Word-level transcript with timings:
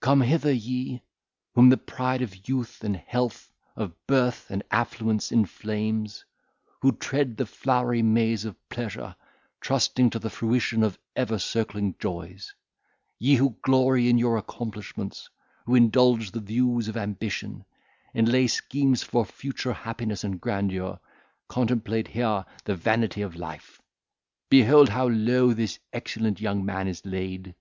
"Come 0.00 0.22
hither, 0.22 0.50
ye 0.50 1.02
whom 1.54 1.68
the 1.68 1.76
pride 1.76 2.20
of 2.20 2.48
youth 2.48 2.82
and 2.82 2.96
health, 2.96 3.52
of 3.76 3.94
birth 4.08 4.50
and 4.50 4.64
affluence 4.72 5.30
inflames, 5.30 6.24
who 6.80 6.90
tread 6.90 7.36
the 7.36 7.46
flowery 7.46 8.02
maze 8.02 8.44
of 8.44 8.58
pleasure, 8.68 9.14
trusting 9.60 10.10
to 10.10 10.18
the 10.18 10.30
fruition 10.30 10.82
of 10.82 10.98
ever 11.14 11.38
circling 11.38 11.94
joys; 12.00 12.52
ye 13.20 13.36
who 13.36 13.50
glory 13.62 14.08
in 14.08 14.18
your 14.18 14.36
accomplishments, 14.36 15.30
who 15.64 15.76
indulge 15.76 16.32
the 16.32 16.40
views 16.40 16.88
of 16.88 16.96
ambition, 16.96 17.64
and 18.14 18.28
lay 18.28 18.48
schemes 18.48 19.04
for 19.04 19.24
future 19.24 19.74
happiness 19.74 20.24
and 20.24 20.40
grandeur, 20.40 20.98
contemplate 21.46 22.08
here 22.08 22.44
the 22.64 22.74
vanity 22.74 23.22
of 23.22 23.36
life! 23.36 23.80
behold 24.50 24.88
how 24.88 25.06
low 25.06 25.52
this 25.54 25.78
excellent 25.92 26.40
young 26.40 26.64
man 26.64 26.88
is 26.88 27.06
laid! 27.06 27.54